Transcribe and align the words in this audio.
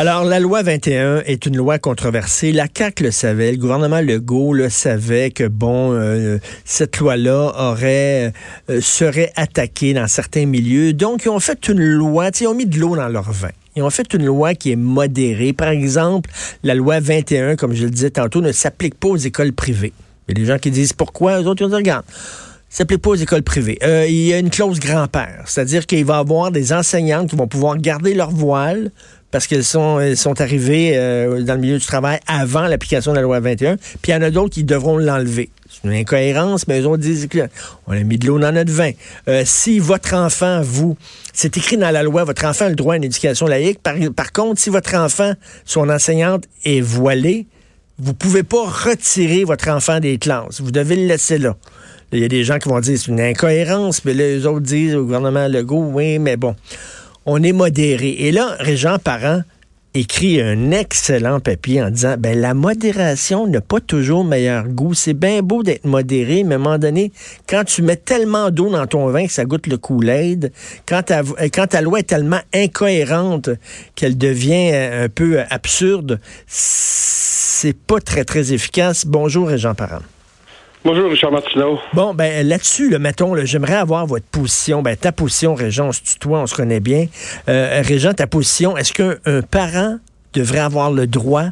Alors, 0.00 0.24
la 0.24 0.40
loi 0.40 0.62
21 0.62 1.24
est 1.26 1.44
une 1.44 1.58
loi 1.58 1.78
controversée. 1.78 2.52
La 2.52 2.68
CAQ 2.74 3.04
le 3.04 3.10
savait, 3.10 3.52
le 3.52 3.58
gouvernement 3.58 4.00
Legault 4.00 4.54
le 4.54 4.70
savait 4.70 5.30
que, 5.30 5.46
bon, 5.46 5.92
euh, 5.92 6.38
cette 6.64 6.96
loi-là 6.96 7.52
aurait, 7.54 8.32
euh, 8.70 8.80
serait 8.80 9.30
attaquée 9.36 9.92
dans 9.92 10.08
certains 10.08 10.46
milieux. 10.46 10.94
Donc, 10.94 11.26
ils 11.26 11.28
ont 11.28 11.38
fait 11.38 11.68
une 11.68 11.82
loi, 11.82 12.30
ils 12.40 12.46
ont 12.46 12.54
mis 12.54 12.64
de 12.64 12.78
l'eau 12.78 12.96
dans 12.96 13.08
leur 13.08 13.30
vin. 13.30 13.50
Ils 13.76 13.82
ont 13.82 13.90
fait 13.90 14.14
une 14.14 14.24
loi 14.24 14.54
qui 14.54 14.72
est 14.72 14.76
modérée. 14.76 15.52
Par 15.52 15.68
exemple, 15.68 16.30
la 16.62 16.74
loi 16.74 16.98
21, 16.98 17.56
comme 17.56 17.74
je 17.74 17.84
le 17.84 17.90
disais 17.90 18.08
tantôt, 18.08 18.40
ne 18.40 18.52
s'applique 18.52 18.94
pas 18.94 19.08
aux 19.08 19.18
écoles 19.18 19.52
privées. 19.52 19.92
Il 20.26 20.38
y 20.38 20.40
a 20.40 20.44
des 20.44 20.50
gens 20.50 20.58
qui 20.58 20.70
disent 20.70 20.94
pourquoi, 20.94 21.42
eux 21.42 21.46
autres, 21.46 21.62
ils 21.62 21.68
dit, 21.68 21.74
regarde, 21.74 22.06
s'applique 22.70 23.02
pas 23.02 23.10
aux 23.10 23.16
écoles 23.16 23.42
privées. 23.42 23.78
Euh, 23.82 24.06
il 24.08 24.28
y 24.28 24.32
a 24.32 24.38
une 24.38 24.48
clause 24.48 24.80
grand-père, 24.80 25.42
c'est-à-dire 25.44 25.86
qu'il 25.86 26.06
va 26.06 26.16
y 26.16 26.20
avoir 26.20 26.52
des 26.52 26.72
enseignantes 26.72 27.28
qui 27.28 27.36
vont 27.36 27.48
pouvoir 27.48 27.76
garder 27.76 28.14
leur 28.14 28.30
voile 28.30 28.92
parce 29.30 29.46
qu'elles 29.46 29.64
sont, 29.64 30.00
sont 30.16 30.40
arrivées 30.40 30.92
euh, 30.94 31.42
dans 31.42 31.54
le 31.54 31.60
milieu 31.60 31.78
du 31.78 31.86
travail 31.86 32.18
avant 32.26 32.66
l'application 32.66 33.12
de 33.12 33.16
la 33.16 33.22
loi 33.22 33.40
21, 33.40 33.76
puis 33.76 34.10
il 34.10 34.10
y 34.12 34.14
en 34.14 34.22
a 34.22 34.30
d'autres 34.30 34.54
qui 34.54 34.64
devront 34.64 34.98
l'enlever. 34.98 35.50
C'est 35.68 35.88
une 35.88 35.94
incohérence, 35.94 36.66
mais 36.66 36.80
eux 36.80 36.86
autres 36.86 37.02
disent 37.02 37.28
qu'on 37.28 37.92
a 37.92 38.00
mis 38.00 38.18
de 38.18 38.26
l'eau 38.26 38.38
dans 38.38 38.52
notre 38.52 38.72
vin. 38.72 38.90
Euh, 39.28 39.42
si 39.46 39.78
votre 39.78 40.14
enfant, 40.14 40.62
vous, 40.62 40.96
c'est 41.32 41.56
écrit 41.56 41.76
dans 41.76 41.90
la 41.90 42.02
loi, 42.02 42.24
votre 42.24 42.44
enfant 42.44 42.66
a 42.66 42.70
le 42.70 42.74
droit 42.74 42.94
à 42.94 42.96
une 42.96 43.04
éducation 43.04 43.46
laïque. 43.46 43.80
Par, 43.80 44.32
contre, 44.32 44.60
si 44.60 44.68
votre 44.68 44.94
enfant, 44.96 45.32
son 45.64 45.88
enseignante 45.88 46.44
est 46.64 46.80
voilée, 46.80 47.46
vous 47.98 48.14
pouvez 48.14 48.42
pas 48.42 48.64
retirer 48.64 49.44
votre 49.44 49.68
enfant 49.68 50.00
des 50.00 50.18
classes. 50.18 50.60
Vous 50.60 50.72
devez 50.72 50.96
le 50.96 51.06
laisser 51.06 51.38
là. 51.38 51.56
Il 52.12 52.18
y 52.18 52.24
a 52.24 52.28
des 52.28 52.42
gens 52.42 52.58
qui 52.58 52.68
vont 52.68 52.80
dire 52.80 52.98
c'est 52.98 53.06
une 53.06 53.20
incohérence, 53.20 54.04
mais 54.04 54.14
là, 54.14 54.24
les 54.24 54.46
autres 54.46 54.60
disent 54.60 54.96
au 54.96 55.04
gouvernement 55.04 55.46
Legault, 55.46 55.90
oui, 55.92 56.18
mais 56.18 56.36
bon 56.36 56.56
on 57.26 57.42
est 57.42 57.52
modéré. 57.52 58.10
Et 58.10 58.32
là, 58.32 58.56
Régent 58.58 58.98
Parent 58.98 59.42
écrit 59.92 60.40
un 60.40 60.70
excellent 60.70 61.40
papier 61.40 61.82
en 61.82 61.90
disant 61.90 62.14
ben 62.16 62.38
la 62.38 62.54
modération 62.54 63.48
n'a 63.48 63.60
pas 63.60 63.80
toujours 63.80 64.24
meilleur 64.24 64.68
goût. 64.68 64.94
C'est 64.94 65.14
bien 65.14 65.42
beau 65.42 65.62
d'être 65.62 65.84
modéré, 65.84 66.44
mais 66.44 66.54
à 66.54 66.58
un 66.58 66.60
moment 66.60 66.78
donné, 66.78 67.10
quand 67.48 67.64
tu 67.64 67.82
mets 67.82 67.96
tellement 67.96 68.50
d'eau 68.50 68.70
dans 68.70 68.86
ton 68.86 69.08
vin 69.08 69.26
que 69.26 69.32
ça 69.32 69.44
goûte 69.44 69.66
le 69.66 69.78
Kool-Aid, 69.78 70.52
quand 70.86 71.02
ta, 71.02 71.22
quand 71.52 71.66
ta 71.66 71.80
loi 71.80 72.00
est 72.00 72.04
tellement 72.04 72.40
incohérente 72.54 73.50
qu'elle 73.96 74.16
devient 74.16 74.70
un 74.72 75.08
peu 75.08 75.40
absurde, 75.50 76.20
c'est 76.46 77.76
pas 77.76 78.00
très 78.00 78.24
très 78.24 78.52
efficace. 78.52 79.06
Bonjour 79.06 79.48
Régent 79.48 79.74
Parent. 79.74 80.02
Bonjour, 80.82 81.10
Richard 81.10 81.30
Martineau. 81.30 81.78
Bon, 81.92 82.14
ben 82.14 82.46
là-dessus, 82.46 82.88
le 82.88 82.98
mettons, 82.98 83.36
j'aimerais 83.44 83.74
avoir 83.74 84.06
votre 84.06 84.24
position. 84.24 84.80
Ben, 84.80 84.96
ta 84.96 85.12
position, 85.12 85.54
Régent, 85.54 85.88
on 85.88 85.92
se 85.92 86.00
tutoie, 86.00 86.38
on 86.38 86.46
se 86.46 86.54
connaît 86.54 86.80
bien. 86.80 87.06
Euh, 87.50 87.82
Régent, 87.84 88.14
ta 88.14 88.26
position, 88.26 88.78
est-ce 88.78 88.94
qu'un 88.94 89.42
parent 89.42 89.98
devrait 90.32 90.60
avoir 90.60 90.90
le 90.90 91.06
droit 91.06 91.46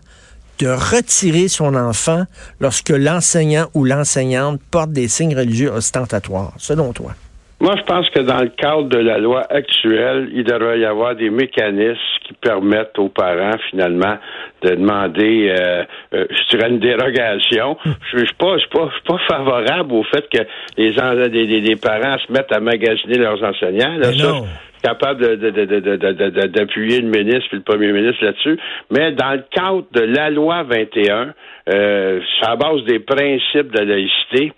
de 0.61 0.69
retirer 0.69 1.49
son 1.49 1.75
enfant 1.75 2.25
lorsque 2.59 2.89
l'enseignant 2.89 3.67
ou 3.75 3.85
l'enseignante 3.85 4.61
porte 4.71 4.93
des 4.93 5.09
signes 5.09 5.37
religieux 5.37 5.71
ostentatoires, 5.73 6.55
selon 6.57 6.95
toi? 6.95 7.15
Moi, 7.61 7.75
je 7.77 7.83
pense 7.83 8.09
que 8.11 8.21
dans 8.21 8.41
le 8.41 8.51
cadre 8.51 8.85
de 8.85 8.99
la 8.99 9.19
loi 9.19 9.43
actuelle, 9.51 10.31
il 10.33 10.45
devrait 10.45 10.79
y 10.79 10.85
avoir 10.85 11.17
des 11.17 11.29
mécanismes 11.29 11.99
qui 12.25 12.33
permettent 12.35 12.97
aux 12.99 13.09
parents, 13.09 13.59
finalement, 13.71 14.17
de 14.63 14.71
demander, 14.77 15.53
euh, 15.59 15.83
euh, 16.15 16.27
je 16.31 16.57
dirais, 16.57 16.71
une 16.71 16.79
dérogation. 16.79 17.77
Je 18.13 18.19
suis 18.19 18.35
pas, 18.39 18.55
je 18.55 18.61
suis 18.61 18.69
pas, 18.69 18.89
pas 19.07 19.19
favorable 19.27 19.93
au 19.93 20.05
fait 20.05 20.29
que 20.33 20.39
les, 20.77 21.61
des, 21.61 21.77
parents 21.77 22.19
se 22.19 22.33
mettent 22.33 22.53
à 22.53 22.61
magasiner 22.61 23.19
leurs 23.19 23.43
enseignants. 23.43 23.97
Là, 23.99 24.13
ça, 24.13 24.35
capable 24.83 25.37
d'appuyer 25.37 27.01
le 27.01 27.09
ministre 27.09 27.49
et 27.53 27.57
le 27.57 27.63
premier 27.63 27.93
ministre 27.93 28.25
là-dessus. 28.25 28.59
Mais 28.91 29.13
dans 29.13 29.33
le 29.33 29.45
cadre 29.51 29.85
de 29.93 30.01
la 30.01 30.31
loi 30.31 30.63
21, 30.63 31.35
euh, 31.75 32.21
à 32.43 32.57
base 32.57 32.85
des 32.85 33.01
principes 33.01 33.73
de 33.73 33.81
laïcité, 33.81 34.53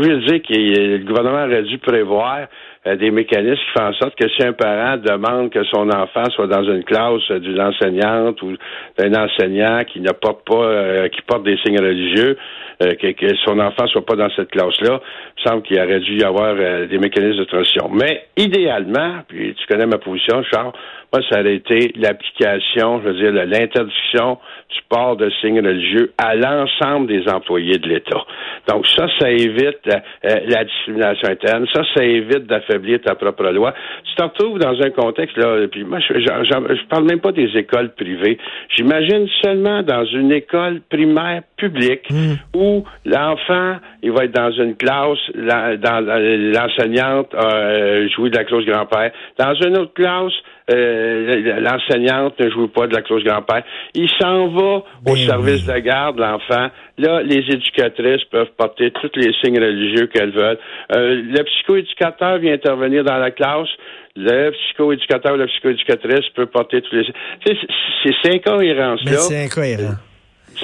je 0.00 0.08
veux 0.08 0.20
dire 0.20 0.42
que 0.42 0.52
le 0.52 0.98
gouvernement 1.04 1.44
aurait 1.44 1.62
dû 1.62 1.78
prévoir 1.78 2.46
des 2.84 3.10
mécanismes 3.12 3.54
qui 3.54 3.78
font 3.78 3.86
en 3.86 3.92
sorte 3.94 4.16
que 4.16 4.28
si 4.28 4.42
un 4.44 4.52
parent 4.52 4.96
demande 4.96 5.50
que 5.50 5.62
son 5.64 5.88
enfant 5.90 6.24
soit 6.30 6.48
dans 6.48 6.64
une 6.64 6.82
classe 6.82 7.30
d'une 7.30 7.60
enseignante 7.60 8.42
ou 8.42 8.56
d'un 8.98 9.14
enseignant 9.14 9.84
qui 9.84 10.00
ne 10.00 10.10
porte 10.10 10.44
pas, 10.44 10.64
euh, 10.64 11.08
qui 11.08 11.22
porte 11.22 11.44
des 11.44 11.56
signes 11.58 11.80
religieux, 11.80 12.36
euh, 12.82 12.94
que, 12.94 13.12
que, 13.12 13.36
son 13.44 13.60
enfant 13.60 13.86
soit 13.86 14.04
pas 14.04 14.16
dans 14.16 14.30
cette 14.30 14.50
classe-là, 14.50 15.00
il 15.38 15.48
semble 15.48 15.62
qu'il 15.62 15.80
aurait 15.80 16.00
dû 16.00 16.16
y 16.16 16.24
avoir 16.24 16.56
des 16.56 16.98
mécanismes 16.98 17.38
de 17.38 17.44
transition. 17.44 17.88
Mais 17.92 18.24
idéalement, 18.36 19.20
puis 19.28 19.54
tu 19.54 19.66
connais 19.66 19.86
ma 19.86 19.98
position, 19.98 20.42
Charles, 20.52 20.72
moi, 21.12 21.22
ça 21.30 21.40
aurait 21.40 21.56
été 21.56 21.92
l'application, 21.96 23.02
je 23.02 23.08
veux 23.08 23.14
dire, 23.14 23.32
l'interdiction 23.32 24.38
du 24.70 24.80
port 24.88 25.16
de 25.16 25.30
signes 25.42 25.60
religieux 25.60 26.12
à 26.16 26.34
l'ensemble 26.34 27.06
des 27.06 27.28
employés 27.28 27.76
de 27.76 27.86
l'État. 27.86 28.24
Donc 28.66 28.86
ça, 28.86 29.06
ça 29.18 29.30
évite 29.30 29.80
euh, 29.88 29.98
euh, 30.24 30.40
la 30.46 30.64
discrimination 30.64 31.28
interne, 31.28 31.66
ça, 31.74 31.82
ça 31.94 32.02
évite 32.02 32.46
d'affaiblir 32.72 33.00
ta 33.00 33.14
propre 33.14 33.44
loi. 33.50 33.74
Tu 34.04 34.14
te 34.14 34.22
retrouves 34.22 34.58
dans 34.58 34.80
un 34.80 34.90
contexte, 34.90 35.36
là, 35.36 35.66
puis 35.70 35.84
moi, 35.84 35.98
je, 36.00 36.18
je, 36.18 36.88
parle 36.88 37.04
même 37.04 37.20
pas 37.20 37.32
des 37.32 37.50
écoles 37.56 37.90
privées. 37.94 38.38
J'imagine 38.76 39.28
seulement 39.42 39.82
dans 39.82 40.04
une 40.06 40.32
école 40.32 40.80
primaire 40.88 41.42
publique 41.56 42.10
hmm. 42.10 42.34
où 42.54 42.84
l'enfant, 43.04 43.76
il 44.02 44.12
va 44.12 44.24
être 44.24 44.32
dans 44.32 44.52
une 44.52 44.76
classe, 44.76 45.18
dans 45.34 46.04
l'enseignante 46.04 47.34
a 47.34 47.54
euh, 47.54 48.08
joué 48.08 48.30
de 48.30 48.36
la 48.36 48.44
clause 48.44 48.66
grand-père. 48.66 49.12
Dans 49.38 49.54
une 49.54 49.76
autre 49.78 49.94
classe, 49.94 50.32
euh, 50.72 51.60
l'enseignante 51.60 52.38
ne 52.38 52.50
joue 52.50 52.68
pas 52.68 52.86
de 52.86 52.94
la 52.94 53.02
clause 53.02 53.24
grand-père. 53.24 53.62
Il 53.94 54.08
s'en 54.20 54.48
va 54.48 54.76
au 54.76 54.84
ben 55.04 55.16
service 55.16 55.66
de 55.66 55.78
garde, 55.78 56.18
l'enfant. 56.18 56.68
Là, 56.98 57.22
les 57.22 57.38
éducatrices 57.38 58.24
peuvent 58.30 58.52
porter 58.56 58.90
tous 58.92 59.10
les 59.16 59.32
signes 59.42 59.58
religieux 59.58 60.06
qu'elles 60.06 60.32
veulent. 60.32 60.58
Euh, 60.94 61.22
le 61.22 61.42
psychoéducateur 61.42 62.38
vient 62.38 62.54
intervenir 62.54 63.04
dans 63.04 63.18
la 63.18 63.30
classe. 63.30 63.68
Le 64.14 64.50
psychoéducateur 64.50 65.34
ou 65.34 65.36
la 65.36 65.46
psychoéducatrice 65.46 66.28
peut 66.34 66.46
porter 66.46 66.82
tous 66.82 66.94
les... 66.94 67.06
C'est 67.44 67.56
ces 68.04 68.30
incohérences-là. 68.30 69.16
C'est 69.18 69.44
incohérent. 69.44 69.94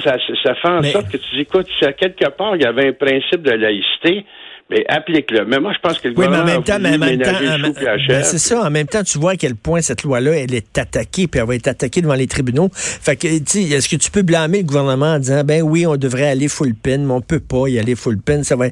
Ça, 0.03 0.17
ça, 0.43 0.55
fait 0.55 0.67
en 0.67 0.83
sorte 0.83 1.11
que 1.11 1.17
tu 1.17 1.35
dis, 1.35 1.41
écoute, 1.41 1.67
à 1.81 1.93
quelque 1.93 2.29
part, 2.29 2.55
il 2.55 2.61
y 2.61 2.65
avait 2.65 2.89
un 2.89 2.93
principe 2.93 3.41
de 3.41 3.51
laïcité, 3.51 4.23
mais 4.69 4.85
applique-le. 4.87 5.45
Mais 5.45 5.59
moi, 5.59 5.73
je 5.73 5.79
pense 5.79 5.99
que 5.99 6.09
le 6.09 6.13
oui, 6.15 6.27
mais 6.29 6.37
en 6.37 6.45
même 6.45 6.63
temps, 6.63 6.77
mais 6.79 6.95
en 6.95 6.99
même 6.99 7.19
temps, 7.19 7.31
ben, 7.41 8.23
c'est 8.23 8.37
ça. 8.37 8.61
En 8.61 8.69
même 8.69 8.85
temps, 8.85 9.03
tu 9.03 9.17
vois 9.17 9.31
à 9.31 9.35
quel 9.35 9.55
point 9.55 9.81
cette 9.81 10.03
loi-là, 10.03 10.31
elle 10.31 10.53
est 10.53 10.77
attaquée, 10.77 11.27
puis 11.27 11.39
elle 11.39 11.47
va 11.47 11.55
être 11.55 11.67
attaquée 11.67 12.01
devant 12.01 12.13
les 12.13 12.27
tribunaux. 12.27 12.69
Fait 12.73 13.15
que, 13.15 13.27
tu 13.39 13.59
est-ce 13.73 13.89
que 13.89 13.95
tu 13.95 14.11
peux 14.11 14.21
blâmer 14.21 14.59
le 14.59 14.65
gouvernement 14.65 15.13
en 15.13 15.19
disant, 15.19 15.43
ben 15.43 15.63
oui, 15.63 15.87
on 15.87 15.95
devrait 15.95 16.29
aller 16.29 16.47
full 16.47 16.75
pin, 16.75 16.99
mais 16.99 17.13
on 17.13 17.21
peut 17.21 17.39
pas 17.39 17.67
y 17.67 17.79
aller 17.79 17.95
full 17.95 18.19
pin. 18.19 18.43
Ça 18.43 18.55
va, 18.55 18.65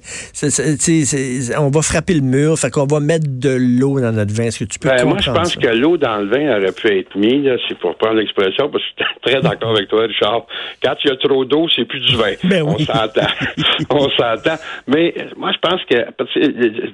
on 1.60 1.70
va 1.70 1.82
frapper 1.82 2.14
le 2.14 2.22
mur. 2.22 2.58
Fait 2.60 2.70
qu'on 2.70 2.86
va 2.86 3.00
mettre 3.00 3.26
de 3.28 3.58
l'eau 3.60 4.00
dans 4.00 4.12
notre 4.12 4.34
vin. 4.34 4.44
Est-ce 4.44 4.60
que 4.60 4.66
tu 4.66 4.78
peux 4.78 4.90
ben, 4.90 5.04
Moi, 5.06 5.18
je 5.20 5.32
pense 5.32 5.56
que 5.56 5.68
l'eau 5.68 5.98
dans 5.98 6.18
le 6.18 6.28
vin 6.28 6.58
aurait 6.58 6.74
pu 6.74 7.00
être 7.00 7.16
mise, 7.18 7.50
c'est 7.68 7.78
pour 7.80 7.96
prendre 7.96 8.16
l'expression, 8.16 8.70
parce 8.70 8.84
que 8.84 8.90
je 9.00 9.04
suis 9.04 9.20
très 9.22 9.42
d'accord 9.42 9.72
avec 9.72 9.88
toi, 9.88 10.04
Richard. 10.04 10.46
Quand 10.84 10.94
il 11.04 11.10
y 11.10 11.12
a 11.12 11.16
trop 11.16 11.44
d'eau, 11.44 11.68
c'est 11.76 11.86
plus 11.86 12.02
du 12.02 12.16
vin. 12.16 12.34
Ben 12.44 12.62
on 12.62 12.78
s'entend. 12.78 13.28
on 13.90 14.10
s'entend. 14.12 14.58
Mais 14.88 15.16
moi, 15.36 15.52
je 15.54 15.68
pense 15.68 15.82
que, 15.90 15.96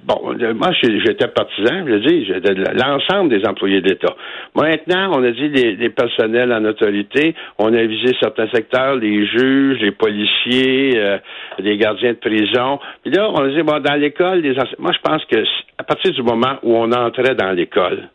bon, 0.03 0.35
moi, 0.55 0.69
j'étais 0.81 1.27
partisan, 1.27 1.85
je 1.87 1.95
dis, 2.07 2.25
l'ensemble 2.79 3.29
des 3.29 3.45
employés 3.47 3.81
d'État. 3.81 4.15
Maintenant, 4.55 5.11
on 5.17 5.23
a 5.23 5.31
dit 5.31 5.49
les, 5.49 5.89
personnels 5.89 6.51
en 6.53 6.63
autorité, 6.65 7.35
on 7.57 7.73
a 7.73 7.83
visé 7.83 8.15
certains 8.21 8.47
secteurs, 8.49 8.95
les 8.95 9.25
juges, 9.25 9.79
les 9.79 9.91
policiers, 9.91 10.93
euh, 10.95 11.17
les 11.59 11.77
gardiens 11.77 12.13
de 12.13 12.17
prison. 12.17 12.79
Puis 13.03 13.11
là, 13.13 13.29
on 13.29 13.43
a 13.43 13.49
dit, 13.49 13.61
bon, 13.63 13.79
dans 13.79 13.95
l'école, 13.95 14.39
les 14.39 14.55
moi, 14.79 14.91
je 14.93 14.99
pense 15.03 15.23
que 15.25 15.43
à 15.77 15.83
partir 15.83 16.11
du 16.11 16.21
moment 16.21 16.55
où 16.63 16.75
on 16.75 16.91
entrait 16.91 17.35
dans 17.35 17.51
l'école, 17.51 18.09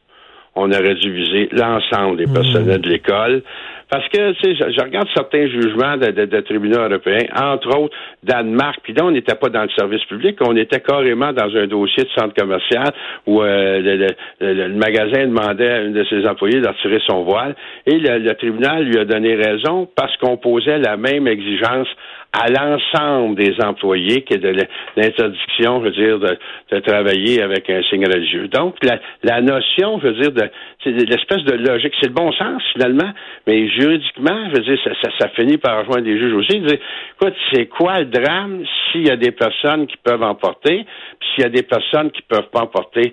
on 0.58 0.70
aurait 0.72 0.94
dû 0.94 1.12
viser 1.12 1.48
l'ensemble 1.52 2.18
des 2.18 2.26
hmm. 2.26 2.34
personnels 2.34 2.80
de 2.80 2.88
l'école. 2.88 3.42
Parce 3.90 4.06
que, 4.08 4.32
tu 4.32 4.54
sais, 4.54 4.54
je, 4.54 4.82
regarde 4.82 5.08
certains 5.14 5.46
jugements 5.46 5.96
de, 5.96 6.40
tribunaux 6.40 6.80
européens, 6.80 7.24
entre 7.34 7.74
autres 7.74 7.96
Danemark, 8.22 8.80
puis 8.82 8.92
là, 8.92 9.06
on 9.06 9.10
n'était 9.10 9.34
pas 9.34 9.48
dans 9.48 9.62
le 9.62 9.70
service 9.70 10.04
public, 10.04 10.36
on 10.42 10.56
était 10.56 10.80
carrément 10.80 11.32
dans 11.32 11.56
un 11.56 11.66
dossier 11.66 12.04
de 12.04 12.10
centre 12.10 12.34
commercial 12.34 12.92
où 13.26 13.40
euh, 13.42 14.10
le, 14.40 14.68
magasin 14.74 15.26
demandait 15.26 15.70
à 15.70 15.80
une 15.80 15.94
de 15.94 16.04
ses 16.04 16.26
employés 16.26 16.60
de 16.60 16.68
retirer 16.68 17.00
son 17.06 17.22
voile, 17.22 17.56
et 17.86 17.98
le, 17.98 18.34
tribunal 18.34 18.84
lui 18.84 18.98
a 18.98 19.06
donné 19.06 19.34
raison 19.36 19.88
parce 19.96 20.14
qu'on 20.18 20.36
posait 20.36 20.78
la 20.78 20.98
même 20.98 21.26
exigence 21.26 21.88
à 22.32 22.48
l'ensemble 22.48 23.36
des 23.36 23.54
employés 23.60 24.22
que 24.22 24.34
de 24.34 24.66
l'interdiction, 24.96 25.80
je 25.80 25.84
veux 25.84 25.90
dire, 25.90 26.18
de, 26.18 26.80
travailler 26.80 27.42
avec 27.42 27.68
un 27.70 27.82
signe 27.84 28.06
religieux. 28.06 28.48
Donc, 28.48 28.76
la, 28.82 28.98
la 29.22 29.40
notion, 29.40 29.98
je 30.00 30.08
veux 30.08 30.20
dire, 30.20 30.32
de 30.32 30.50
l'espèce 30.84 31.42
de 31.44 31.54
logique, 31.54 31.94
c'est 32.00 32.08
le 32.08 32.14
bon 32.14 32.30
sens 32.32 32.62
finalement, 32.72 33.10
mais 33.46 33.68
juridiquement, 33.70 34.48
je 34.50 34.58
veux 34.58 34.64
dire, 34.64 34.78
ça, 34.84 34.90
ça, 35.02 35.10
ça 35.18 35.28
finit 35.30 35.56
par 35.56 35.80
rejoindre 35.80 36.04
des 36.04 36.18
juges 36.18 36.34
aussi. 36.34 36.60
Dire, 36.60 36.78
écoute, 37.20 37.34
c'est 37.52 37.66
quoi 37.66 38.00
le 38.00 38.06
drame 38.06 38.62
s'il 38.92 39.06
y 39.06 39.10
a 39.10 39.16
des 39.16 39.32
personnes 39.32 39.86
qui 39.86 39.96
peuvent 40.02 40.22
emporter, 40.22 40.84
puis 41.18 41.28
s'il 41.34 41.44
y 41.44 41.46
a 41.46 41.50
des 41.50 41.62
personnes 41.62 42.10
qui 42.10 42.22
peuvent 42.22 42.50
pas 42.52 42.60
emporter? 42.60 43.12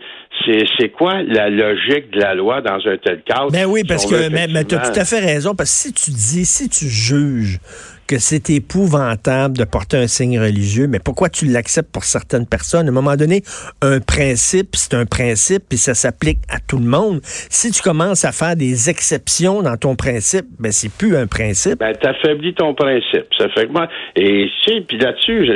C'est 0.77 0.89
quoi 0.89 1.23
la 1.23 1.49
logique 1.49 2.11
de 2.11 2.19
la 2.19 2.35
loi 2.35 2.61
dans 2.61 2.75
un 2.85 2.97
tel 2.97 3.23
cas? 3.23 3.47
Ben 3.51 3.65
oui, 3.65 3.83
parce 3.87 4.05
que 4.05 4.29
mais, 4.29 4.47
mais 4.47 4.65
tu 4.65 4.75
as 4.75 4.91
tout 4.91 4.99
à 4.99 5.05
fait 5.05 5.19
raison, 5.19 5.55
parce 5.55 5.71
que 5.71 5.89
si 5.89 5.93
tu 5.93 6.11
dis, 6.11 6.45
si 6.45 6.69
tu 6.69 6.85
juges 6.85 7.59
que 8.07 8.17
c'est 8.19 8.49
épouvantable 8.49 9.57
de 9.57 9.65
porter 9.65 9.97
un 9.97 10.07
signe 10.07 10.39
religieux, 10.39 10.87
mais 10.87 10.99
pourquoi 11.03 11.29
tu 11.29 11.45
l'acceptes 11.45 11.91
pour 11.91 12.03
certaines 12.03 12.45
personnes? 12.45 12.87
À 12.87 12.89
un 12.89 12.93
moment 12.93 13.15
donné, 13.15 13.41
un 13.81 13.99
principe, 13.99 14.75
c'est 14.75 14.93
un 14.93 15.05
principe, 15.05 15.63
puis 15.69 15.77
ça 15.77 15.93
s'applique 15.93 16.39
à 16.49 16.59
tout 16.59 16.77
le 16.77 16.85
monde. 16.85 17.19
Si 17.23 17.71
tu 17.71 17.81
commences 17.81 18.25
à 18.25 18.31
faire 18.31 18.55
des 18.55 18.89
exceptions 18.89 19.61
dans 19.61 19.77
ton 19.77 19.95
principe, 19.95 20.45
ben 20.59 20.71
c'est 20.71 20.91
plus 20.91 21.15
un 21.15 21.27
principe. 21.27 21.79
Ben, 21.79 21.93
t'affaiblis 21.93 22.53
ton 22.53 22.73
principe. 22.73 23.25
Ça 23.37 23.49
fait 23.49 23.67
que 23.67 23.71
moi, 23.71 23.87
et 24.15 24.49
si, 24.63 24.81
puis 24.81 24.97
là-dessus, 24.97 25.49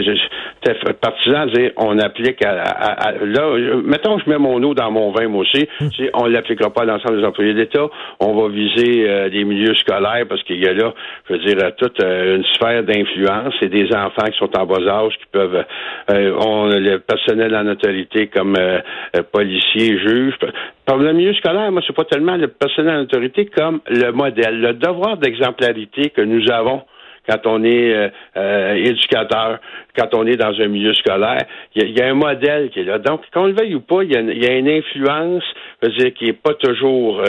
t'es 0.64 0.74
partisan 1.02 1.46
de 1.46 1.52
dire, 1.52 1.72
on 1.78 1.98
applique 2.00 2.44
à, 2.44 3.14
là, 3.24 3.82
mettons, 3.84 4.20
je 4.20 4.30
mets 4.30 4.38
mon 4.38 4.62
eau 4.64 4.74
dans 4.74 4.92
mon 4.92 5.12
vin, 5.12 5.28
moi 5.28 5.42
aussi, 5.42 5.68
hum. 5.82 5.90
on 6.14 6.26
l'appliquera 6.26 6.72
pas 6.72 6.82
à 6.82 6.86
l'ensemble 6.86 7.20
des 7.20 7.26
employés 7.26 7.54
d'État, 7.54 7.88
on 8.20 8.34
va 8.34 8.50
viser 8.50 9.08
euh, 9.08 9.30
des 9.30 9.44
milieux 9.44 9.76
scolaires, 9.76 10.26
parce 10.28 10.44
qu'il 10.44 10.60
y 10.60 10.68
a 10.68 10.74
là, 10.74 10.94
je 11.30 11.34
veux 11.34 11.40
dire, 11.40 11.58
toute 11.78 12.02
euh, 12.02 12.39
une 12.40 12.46
sphère 12.56 12.84
d'influence 12.84 13.54
et 13.62 13.68
des 13.68 13.94
enfants 13.94 14.26
qui 14.32 14.38
sont 14.38 14.58
en 14.58 14.66
bas 14.66 14.88
âge 14.88 15.14
qui 15.18 15.26
peuvent 15.32 15.66
euh, 16.10 16.34
ont 16.38 16.68
le 16.68 16.98
personnel 17.00 17.56
en 17.56 17.68
autorité 17.68 18.28
comme 18.28 18.56
euh, 18.58 18.80
euh, 19.16 19.24
policiers, 19.24 19.98
juges. 20.00 20.36
Par 20.86 20.98
le 20.98 21.12
milieu 21.14 21.34
scolaire, 21.34 21.72
moi, 21.72 21.82
c'est 21.86 21.96
pas 21.96 22.06
tellement 22.06 22.38
le 22.38 22.48
personnel 22.48 23.00
en 23.00 23.02
autorité 23.02 23.46
comme 23.46 23.82
le 23.88 24.12
modèle, 24.12 24.62
le 24.62 24.74
devoir 24.74 25.18
d'exemplarité 25.18 26.10
que 26.12 26.22
nous 26.22 26.50
avons 26.50 26.84
quand 27.28 27.46
on 27.46 27.64
est 27.64 28.12
éducateur, 28.88 29.60
quand 29.96 30.16
on 30.16 30.26
est 30.26 30.38
dans 30.38 30.60
un 30.60 30.68
milieu 30.68 30.96
scolaire. 30.96 31.44
Il 31.76 31.96
y, 31.96 32.02
a 32.02 32.08
un 32.08 32.16
modèle 32.16 32.72
qui 32.72 32.80
est 32.80 32.86
là. 32.86 32.98
Donc, 32.98 33.22
qu'on 33.32 33.46
le 33.46 33.54
veuille 33.54 33.76
ou 33.76 33.82
pas, 33.82 34.02
il 34.02 34.12
y 34.12 34.48
a, 34.48 34.58
une 34.58 34.68
influence, 34.68 35.44
je 35.84 35.90
veux 35.90 35.96
dire, 35.96 36.14
qui 36.16 36.30
est 36.30 36.34
pas 36.34 36.56
toujours 36.56 37.22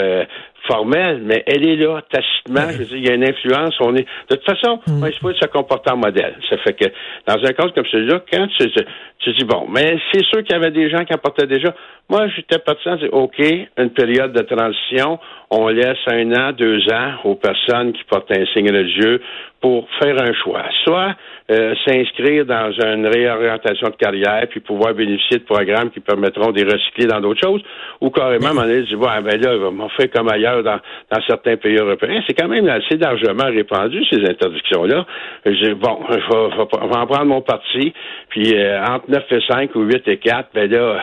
formelle, 0.66 1.20
mais 1.22 1.42
elle 1.46 1.66
est 1.66 1.76
là, 1.76 2.00
tacitement. 2.10 2.70
Je 2.70 2.78
veux 2.78 2.84
dire, 2.84 2.96
il 2.96 3.06
y 3.06 3.10
a 3.10 3.14
une 3.14 3.24
influence. 3.24 3.74
On 3.80 3.94
est, 3.94 4.06
de 4.28 4.36
toute 4.36 4.44
façon, 4.44 4.80
mm. 4.86 5.02
on 5.02 5.06
est 5.06 5.40
se 5.40 5.46
comporter 5.46 5.92
en 5.92 5.96
modèle. 5.96 6.36
Ça 6.48 6.56
fait 6.58 6.74
que, 6.74 6.86
dans 7.26 7.42
un 7.42 7.52
cas 7.52 7.68
comme 7.74 7.86
celui-là, 7.86 8.20
quand 8.30 8.46
tu, 8.58 8.70
tu, 9.18 9.32
dis, 9.32 9.44
bon, 9.44 9.66
mais 9.70 9.98
c'est 10.12 10.24
sûr 10.24 10.42
qu'il 10.42 10.52
y 10.52 10.58
avait 10.58 10.70
des 10.70 10.90
gens 10.90 11.04
qui 11.04 11.12
apportaient 11.12 11.46
déjà. 11.46 11.74
Moi, 12.08 12.26
j'étais 12.34 12.58
partisan 12.58 12.96
de 12.96 13.00
dire, 13.02 13.14
OK, 13.14 13.38
une 13.78 13.90
période 13.90 14.32
de 14.32 14.42
transition, 14.42 15.18
on 15.50 15.68
laisse 15.68 15.98
un 16.06 16.32
an, 16.32 16.52
deux 16.52 16.80
ans 16.92 17.14
aux 17.24 17.36
personnes 17.36 17.92
qui 17.92 18.02
portent 18.04 18.30
un 18.32 18.44
signe 18.52 18.70
religieux 18.70 19.20
pour 19.60 19.86
faire 20.00 20.16
un 20.20 20.32
choix. 20.32 20.64
Soit 20.84 21.14
euh, 21.50 21.74
s'inscrire 21.84 22.46
dans 22.46 22.72
une 22.72 23.06
réorientation 23.06 23.88
de 23.88 23.96
carrière 23.96 24.46
puis 24.48 24.60
pouvoir 24.60 24.94
bénéficier 24.94 25.38
de 25.38 25.44
programmes 25.44 25.90
qui 25.90 26.00
permettront 26.00 26.52
de 26.52 26.64
recycler 26.64 27.06
dans 27.06 27.20
d'autres 27.20 27.40
choses, 27.42 27.62
ou 28.00 28.10
carrément 28.10 28.54
m'en 28.54 28.62
aller 28.62 28.82
dire, 28.82 28.98
ouais, 28.98 29.20
ben 29.22 29.40
là, 29.40 29.56
on 29.56 29.88
fait 29.90 30.08
comme 30.08 30.28
ailleurs 30.28 30.49
dans, 30.62 30.80
dans 31.10 31.22
certains 31.26 31.56
pays 31.56 31.76
européens. 31.76 32.22
C'est 32.26 32.34
quand 32.34 32.48
même 32.48 32.68
assez 32.68 32.96
largement 32.96 33.46
répandu, 33.46 34.04
ces 34.10 34.22
interdictions-là. 34.24 35.06
Bon, 35.44 35.52
je 35.54 35.66
vais, 35.66 36.96
en 36.96 37.06
prendre 37.06 37.26
mon 37.26 37.42
parti, 37.42 37.92
puis 38.28 38.54
euh, 38.54 38.84
entre 38.84 39.10
9 39.10 39.24
et 39.30 39.40
5 39.48 39.74
ou 39.74 39.82
8 39.82 40.08
et 40.08 40.16
4, 40.18 40.50
ben 40.54 40.70
là, 40.70 41.02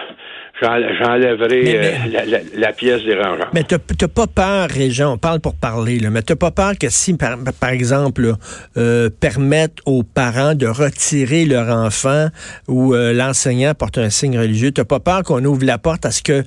j'enlèverai 0.61 1.75
euh, 1.75 2.39
la, 2.55 2.73
pièce 2.73 3.03
dérangeante. 3.03 3.47
Mais 3.53 3.63
t'as 3.63 4.07
pas 4.07 4.27
peur, 4.27 4.67
Régent, 4.69 5.13
on 5.13 5.17
parle 5.17 5.39
pour 5.39 5.55
parler, 5.55 5.99
là, 5.99 6.09
mais 6.09 6.21
t'as 6.21 6.35
pas 6.35 6.51
peur 6.51 6.73
que 6.79 6.89
si, 6.89 7.15
par, 7.15 7.69
exemple, 7.69 8.33
euh, 8.77 9.09
permettre 9.09 9.81
aux 9.85 10.03
parents 10.03 10.55
de 10.55 10.67
retirer 10.67 11.45
leur 11.45 11.69
enfant 11.69 12.27
ou 12.67 12.94
euh, 12.94 13.13
l'enseignant 13.13 13.73
porte 13.73 13.97
un 13.97 14.09
signe 14.09 14.38
religieux, 14.38 14.71
t'as 14.71 14.85
pas 14.85 14.99
peur 14.99 15.23
qu'on 15.23 15.44
ouvre 15.44 15.65
la 15.65 15.77
porte 15.77 16.05
à 16.05 16.11
ce 16.11 16.23
que 16.23 16.44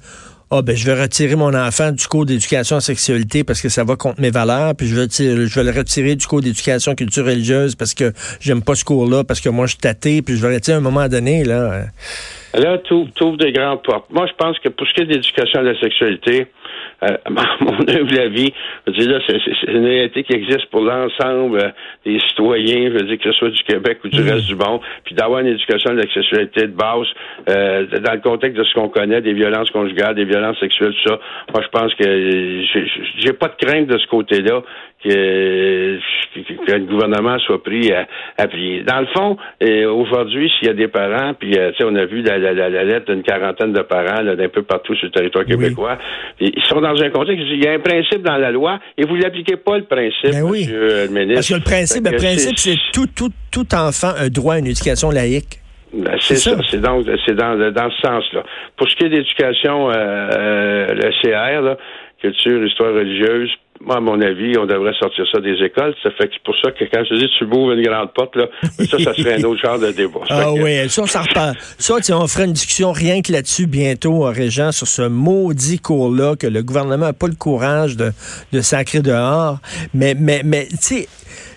ah 0.53 0.63
ben 0.63 0.77
je 0.77 0.85
vais 0.85 1.01
retirer 1.01 1.37
mon 1.37 1.55
enfant 1.55 1.93
du 1.93 2.07
cours 2.07 2.27
d'éducation 2.27 2.77
à 2.77 2.81
sexualité 2.81 3.45
parce 3.45 3.63
que 3.63 3.69
ça 3.69 3.85
va 3.85 3.97
contre 3.97 4.21
mes 4.21 4.31
valeurs, 4.31 4.75
puis 4.77 4.89
je 4.89 4.97
vais, 4.97 5.07
je 5.09 5.55
vais 5.55 5.65
le 5.65 5.77
retirer 5.77 6.17
du 6.17 6.27
cours 6.27 6.41
d'éducation 6.41 6.95
culture 6.95 7.25
religieuse 7.25 7.77
parce 7.77 7.95
que 7.95 8.13
j'aime 8.41 8.63
pas 8.63 8.75
ce 8.75 8.85
cours-là, 8.85 9.23
parce 9.23 9.41
que 9.41 9.49
moi 9.49 9.67
je 9.67 9.73
suis 9.73 9.81
tâté, 9.81 10.23
puis 10.23 10.37
je 10.37 10.45
vais 10.45 10.55
retirer 10.55 10.75
à 10.75 10.79
un 10.79 10.83
moment 10.83 11.09
donné, 11.09 11.45
là. 11.45 11.85
Là, 12.55 12.79
tu 12.79 12.95
ouvres 12.95 13.37
des 13.37 13.53
grandes 13.53 13.83
portes. 13.83 14.11
Moi, 14.11 14.27
je 14.27 14.33
pense 14.35 14.59
que 14.59 14.69
pour 14.69 14.87
ce 14.89 14.95
qui 14.95 15.03
est 15.03 15.07
de 15.07 15.13
l'éducation 15.13 15.61
à 15.61 15.63
la 15.63 15.79
sexualité, 15.79 16.49
euh, 17.03 17.17
mon 17.61 17.81
humble 17.81 18.21
avis, 18.21 18.53
je 18.87 18.93
veux 18.93 18.99
dire, 18.99 19.11
là, 19.11 19.21
c'est 19.27 19.73
une 19.73 19.85
réalité 19.85 20.23
qui 20.23 20.35
existe 20.35 20.67
pour 20.67 20.83
l'ensemble 20.83 21.59
euh, 21.59 21.71
des 22.05 22.19
citoyens, 22.29 22.91
je 22.91 22.99
veux 22.99 23.03
dire, 23.03 23.19
que 23.19 23.33
ce 23.33 23.39
soit 23.39 23.51
du 23.51 23.63
Québec 23.63 23.99
ou 24.05 24.09
du 24.09 24.21
mm. 24.21 24.29
reste 24.29 24.47
du 24.47 24.55
monde, 24.55 24.81
puis 25.05 25.15
d'avoir 25.15 25.41
une 25.41 25.49
éducation 25.49 25.93
de 25.93 25.99
la 25.99 26.13
sexualité 26.13 26.63
de 26.63 26.73
base, 26.73 27.07
euh, 27.49 27.87
dans 27.87 28.13
le 28.13 28.21
contexte 28.21 28.59
de 28.59 28.65
ce 28.65 28.75
qu'on 28.75 28.89
connaît, 28.89 29.21
des 29.21 29.33
violences 29.33 29.71
conjugales, 29.71 30.15
des 30.15 30.25
violences 30.25 30.59
sexuelles, 30.59 30.93
tout 31.03 31.11
ça, 31.11 31.21
moi, 31.53 31.63
je 31.63 31.69
pense 31.69 31.95
que 31.95 32.63
j'ai 33.19 33.33
pas 33.33 33.49
de 33.49 33.65
crainte 33.65 33.87
de 33.87 33.99
ce 33.99 34.07
côté-là 34.07 34.63
que, 35.03 35.99
que, 36.67 36.73
le 36.73 36.85
gouvernement 36.85 37.39
soit 37.39 37.63
pris 37.63 37.93
à, 37.93 38.07
à 38.37 38.49
plier. 38.49 38.83
Dans 38.83 39.01
le 39.01 39.07
fond, 39.07 39.37
aujourd'hui, 39.89 40.51
s'il 40.59 40.69
y 40.69 40.71
a 40.71 40.75
des 40.75 40.89
parents, 40.89 41.35
puis 41.35 41.57
euh, 41.59 41.73
on 41.83 41.95
a 41.97 42.05
vu 42.05 42.23
la, 42.23 42.39
la, 42.39 42.53
la 42.53 42.85
lettre 42.85 43.13
d'une 43.13 43.23
quarantaine 43.23 43.73
de 43.73 43.83
parents 43.83 44.23
d'un 44.23 44.49
peu 44.49 44.63
partout 44.63 44.95
sur 44.95 45.07
le 45.07 45.13
territoire 45.13 45.45
québécois, 45.45 45.99
ils 46.41 46.53
sont 46.69 46.81
dans 46.81 47.01
un 47.01 47.11
contexte, 47.11 47.45
il 47.51 47.65
y 47.65 47.67
a 47.67 47.73
un 47.73 47.79
principe 47.79 48.23
dans 48.23 48.37
la 48.37 48.51
loi 48.51 48.79
et 48.99 49.05
vous 49.05 49.17
l'appliquez 49.17 49.57
pas 49.57 49.79
le 49.79 49.85
principe, 49.85 50.33
ben 50.33 50.43
oui. 50.43 50.61
monsieur 50.61 51.07
le 51.07 51.09
ministre. 51.09 51.35
Parce 51.35 51.49
que 51.49 51.55
le 51.55 51.61
principe, 51.61 52.09
le 52.09 52.17
principe, 52.17 52.59
c'est 52.59 52.77
tout, 52.93 53.07
tout, 53.07 53.33
tout 53.51 53.75
enfant 53.75 54.13
a 54.19 54.29
droit 54.29 54.55
à 54.55 54.59
une 54.59 54.67
éducation 54.67 55.11
laïque. 55.11 55.61
Ben, 55.93 56.17
c'est 56.21 56.37
ça. 56.37 56.57
C'est 56.71 56.81
donc 56.81 57.07
c'est 57.27 57.35
dans, 57.35 57.57
dans 57.73 57.91
ce 57.91 58.01
sens-là. 58.01 58.45
Pour 58.77 58.89
ce 58.89 58.95
qui 58.97 59.05
est 59.05 59.09
d'éducation, 59.09 59.91
euh, 59.91 59.95
euh, 59.95 60.87
le 60.95 61.11
CR, 61.21 61.63
là, 61.63 61.77
culture, 62.21 62.65
histoire 62.65 62.95
religieuse, 62.95 63.51
moi, 63.83 63.97
à 63.97 64.01
mon 64.01 64.21
avis, 64.21 64.59
on 64.59 64.67
devrait 64.67 64.93
sortir 64.99 65.25
ça 65.33 65.41
des 65.41 65.57
écoles. 65.65 65.95
Ça 66.03 66.11
fait 66.11 66.29
que 66.29 66.35
c'est 66.35 66.43
pour 66.43 66.57
ça 66.63 66.71
que 66.71 66.85
quand 66.85 67.03
je 67.09 67.15
dis 67.15 67.29
tu 67.39 67.47
m'ouvres 67.47 67.73
une 67.73 67.83
grande 67.83 68.13
porte, 68.13 68.37
là, 68.37 68.47
ça, 68.63 68.99
ça 68.99 69.15
serait 69.15 69.41
un 69.41 69.45
autre 69.45 69.61
genre 69.61 69.79
de 69.79 69.91
débat. 69.91 70.21
ah 70.29 70.53
oui, 70.53 70.89
ça, 70.89 71.07
ça 71.07 71.23
repart. 71.23 71.57
Ça, 71.79 71.95
on 72.13 72.27
ferait 72.27 72.45
une 72.45 72.53
discussion 72.53 72.93
rien 72.93 73.23
que 73.23 73.33
là-dessus 73.33 73.67
bientôt, 73.67 74.27
euh, 74.27 74.31
Régent, 74.31 74.73
sur 74.73 74.87
ce 74.87 75.03
maudit 75.03 75.79
cours-là 75.79 76.37
que 76.37 76.47
le 76.47 76.63
gouvernement 76.63 77.07
n'a 77.07 77.13
pas 77.13 77.29
le 77.29 77.37
courage 77.37 77.97
de, 77.97 78.11
de 78.53 78.61
sacrer 78.61 79.01
dehors. 79.01 79.59
Mais, 79.95 80.15
mais, 80.19 80.43
mais, 80.45 80.67
tu 80.67 80.77
sais, 80.77 81.09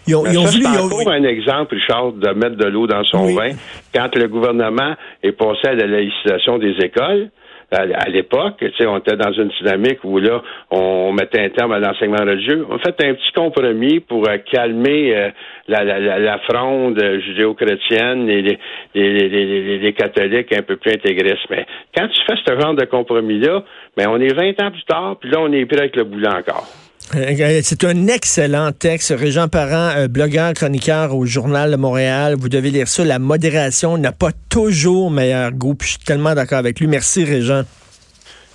ils 0.07 0.15
ont, 0.15 0.25
ils 0.25 0.37
ont 0.37 0.45
voulu. 0.45 0.63
Ils 0.63 1.09
un 1.09 1.23
exemple, 1.23 1.75
Richard, 1.75 2.13
de 2.13 2.29
mettre 2.29 2.55
de 2.55 2.65
l'eau 2.65 2.87
dans 2.87 3.03
son 3.03 3.33
vin. 3.35 3.51
Quand 3.93 4.15
le 4.15 4.27
gouvernement 4.27 4.95
est 5.21 5.31
passé 5.31 5.67
à 5.67 5.73
la 5.73 5.87
laïcisation 5.87 6.57
des 6.57 6.73
écoles, 6.79 7.29
à, 7.73 8.09
l'époque, 8.09 8.55
tu 8.59 8.71
sais, 8.77 8.85
on 8.85 8.97
était 8.97 9.15
dans 9.15 9.31
une 9.31 9.49
dynamique 9.59 10.03
où 10.03 10.17
là, 10.19 10.41
on, 10.71 11.11
mettait 11.13 11.41
un 11.41 11.49
terme 11.49 11.71
à 11.71 11.79
l'enseignement 11.79 12.23
religieux. 12.23 12.65
On 12.69 12.77
fait 12.79 12.95
un 13.03 13.13
petit 13.13 13.31
compromis 13.33 13.99
pour 13.99 14.27
euh, 14.27 14.37
calmer 14.51 15.15
euh, 15.15 15.29
la, 15.67 15.83
la, 15.83 16.19
la, 16.19 16.38
fronde 16.39 17.00
judéo-chrétienne 17.00 18.29
et 18.29 18.41
les, 18.41 18.59
les, 18.95 19.29
les, 19.29 19.77
les, 19.79 19.93
catholiques 19.93 20.53
un 20.53 20.62
peu 20.62 20.77
plus 20.77 20.93
intégristes. 20.93 21.45
Mais 21.50 21.65
quand 21.95 22.07
tu 22.07 22.21
fais 22.25 22.36
ce 22.45 22.59
genre 22.59 22.75
de 22.75 22.86
compromis-là, 22.86 23.63
ben 23.98 24.07
on 24.09 24.19
est 24.19 24.33
20 24.33 24.62
ans 24.62 24.71
plus 24.71 24.83
tard, 24.83 25.17
puis 25.19 25.29
là, 25.29 25.39
on 25.41 25.51
est 25.51 25.65
pris 25.65 25.79
avec 25.79 25.95
le 25.95 26.03
boulot 26.03 26.29
encore. 26.29 26.67
Euh, 27.15 27.62
c'est 27.63 27.83
un 27.83 28.07
excellent 28.07 28.72
texte. 28.72 29.13
Régent 29.17 29.48
Parent, 29.48 29.95
euh, 29.95 30.07
blogueur, 30.07 30.53
chroniqueur 30.53 31.15
au 31.15 31.25
Journal 31.25 31.72
de 31.72 31.75
Montréal. 31.75 32.36
Vous 32.39 32.50
devez 32.50 32.72
lire 32.72 32.88
ça. 32.88 33.03
La 33.03 33.19
modération 33.19 33.98
n'a 33.98 34.12
pas 34.12 34.31
toujours 34.50 35.12
meilleur 35.12 35.51
goût. 35.51 35.75
je 35.81 35.88
suis 35.88 35.98
tellement 36.00 36.33
d'accord 36.33 36.60
avec 36.60 36.79
lui. 36.79 36.88
Merci, 36.88 37.24
Régent. 37.24 37.63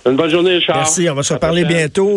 Une 0.05 0.15
bonne 0.15 0.29
journée, 0.29 0.59
Charles. 0.61 0.79
Merci. 0.79 1.09
On 1.09 1.15
va 1.15 1.23
se 1.23 1.33
reparler 1.33 1.65
bientôt. 1.65 2.09